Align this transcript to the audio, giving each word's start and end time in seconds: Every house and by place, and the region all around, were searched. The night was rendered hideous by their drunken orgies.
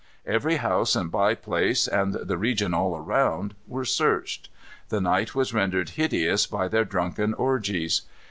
Every 0.25 0.55
house 0.55 0.95
and 0.95 1.11
by 1.11 1.35
place, 1.35 1.87
and 1.87 2.15
the 2.15 2.35
region 2.35 2.73
all 2.73 2.97
around, 2.97 3.53
were 3.67 3.85
searched. 3.85 4.49
The 4.89 4.99
night 4.99 5.35
was 5.35 5.53
rendered 5.53 5.89
hideous 5.91 6.47
by 6.47 6.69
their 6.69 6.85
drunken 6.85 7.35
orgies. 7.35 8.01